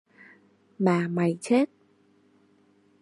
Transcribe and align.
Mà 0.79 1.07
mày 1.07 1.37
chết 1.41 1.69